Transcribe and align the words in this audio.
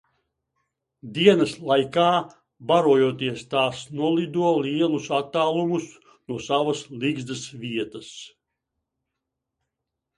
Dienas 1.17 1.53
laikā 1.71 2.05
barojoties 2.71 3.45
tas 3.53 3.83
nolido 4.01 4.49
lielus 4.69 5.13
attālumus 5.21 5.89
no 6.11 6.43
savas 6.51 6.85
ligzdas 7.07 7.49
vietas. 7.65 8.13